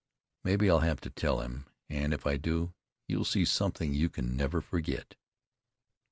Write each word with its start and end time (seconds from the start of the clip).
Maybe 0.43 0.67
I'll 0.67 0.79
have 0.79 0.99
to 1.01 1.11
tell 1.11 1.41
him, 1.41 1.67
and 1.87 2.11
if 2.11 2.25
I 2.25 2.35
do, 2.35 2.73
you'll 3.07 3.23
see 3.23 3.45
something 3.45 3.93
you 3.93 4.09
can 4.09 4.35
never 4.35 4.59
forget." 4.59 5.13